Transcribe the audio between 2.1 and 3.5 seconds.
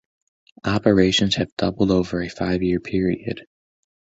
a five-year period.